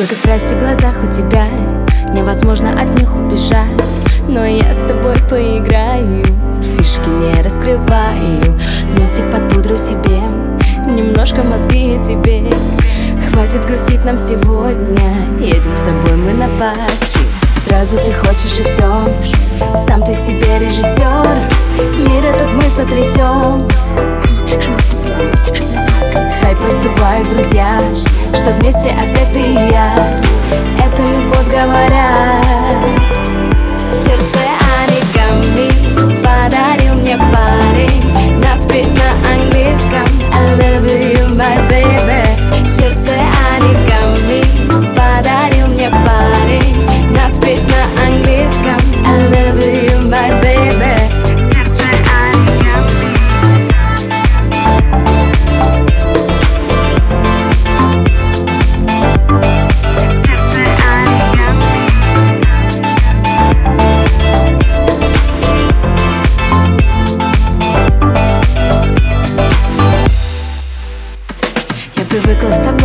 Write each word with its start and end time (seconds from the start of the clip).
Столько 0.00 0.14
страсти 0.14 0.54
в 0.54 0.58
глазах 0.58 0.96
у 1.04 1.12
тебя 1.12 1.46
Невозможно 2.14 2.70
от 2.72 2.98
них 2.98 3.14
убежать. 3.14 3.68
Но 4.26 4.46
я 4.46 4.72
с 4.72 4.78
тобой 4.78 5.14
поиграю 5.28 6.24
Фишки 6.62 7.10
не 7.10 7.30
раскрываю. 7.42 8.58
Мюзик 8.96 9.30
под 9.30 9.52
пудру 9.52 9.76
себе 9.76 10.22
Немножко 10.86 11.42
мозги 11.42 12.00
тебе. 12.02 12.50
Хватит 13.28 13.66
грустить 13.66 14.02
нам 14.06 14.16
сегодня 14.16 15.28
Едем 15.38 15.76
с 15.76 15.80
тобой 15.80 16.16
мы 16.16 16.32
на 16.32 16.48
пати. 16.58 17.18
Сразу 17.66 17.98
ты 17.98 18.10
хочешь 18.10 18.58
и 18.58 18.62
все 18.62 19.04
Сам 19.86 20.02
ты 20.02 20.14
себе 20.14 20.60
режиссер 20.60 21.26
Мир 22.08 22.24
этот 22.24 22.54
мы 22.54 22.62
сотрясем 22.62 23.68
Раздувают 26.62 27.28
друзья 27.30 27.80
Что 28.34 28.50
вместе 28.52 28.90
опять 28.90 29.32
ты 29.32 29.40
и 29.40 29.54
я. 29.54 29.94
Это 30.78 31.02
любовь 31.02 31.48
говорят 31.48 32.99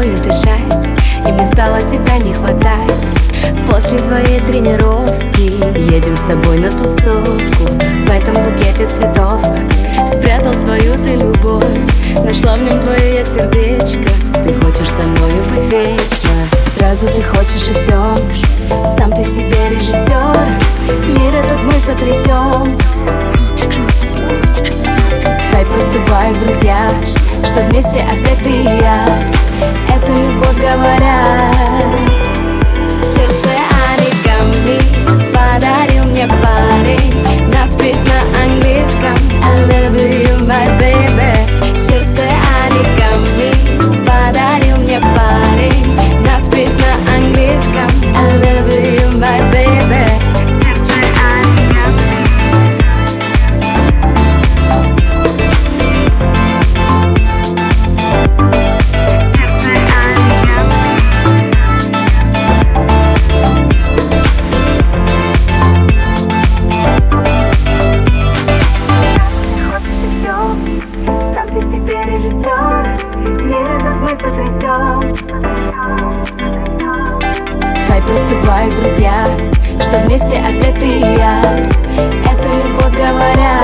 тобой 0.00 0.16
дышать 0.16 0.86
И 1.26 1.32
мне 1.32 1.46
стало 1.46 1.80
тебя 1.82 2.18
не 2.18 2.32
хватать. 2.32 2.90
После 3.70 3.98
твоей 3.98 4.40
тренировки 4.40 5.52
Едем 5.92 6.16
с 6.16 6.20
тобой 6.20 6.58
на 6.58 6.70
тусовку. 6.70 7.64
В 8.06 8.10
этом 8.10 8.34
букете 8.42 8.86
цветов 8.86 9.42
Спрятал 10.10 10.54
свою 10.54 10.94
ты 11.04 11.16
любовь. 11.16 11.64
Нашла 12.24 12.56
в 12.56 12.62
нем 12.62 12.80
твое 12.80 13.16
я 13.16 13.24
сердечко. 13.24 14.10
Ты 14.42 14.54
хочешь 14.54 14.88
со 14.88 15.02
мною 15.02 15.44
быть 15.54 15.66
вечно? 15.66 16.30
Сразу 16.76 17.06
ты 17.06 17.22
хочешь 17.22 17.68
и 17.68 17.74
все 17.74 18.16
Сам 18.96 19.12
ты 19.12 19.24
себе 19.24 19.70
режиссер 19.70 20.36
Мир 21.18 21.34
этот 21.34 21.62
мы 21.62 21.72
сотрясем 21.72 22.78
Хай 25.52 25.64
раздувают 25.64 26.38
друзья 26.40 26.88
Что 27.44 27.60
вместе 27.62 27.98
опять 27.98 28.38
ты 28.42 28.50
и 28.50 28.64
я 28.64 29.29
говорят 30.70 31.19
Ай, 78.00 78.06
простывают 78.06 78.74
друзья, 78.76 79.24
что 79.80 79.98
вместе 79.98 80.38
опять 80.38 80.78
ты 80.78 80.86
и 80.86 81.00
я. 81.00 81.40
Это 82.24 82.48
любовь 82.64 82.94
говоря. 82.96 83.60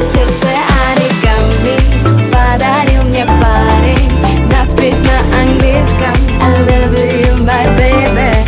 Сердце 0.00 0.48
оригами 0.90 2.30
подарил 2.30 3.02
мне 3.04 3.24
парень. 3.24 4.48
Надпись 4.50 4.98
на 5.00 5.40
английском 5.40 6.14
I 6.40 6.44
love 6.66 6.94
you, 6.94 7.44
my 7.44 7.76
baby. 7.76 8.41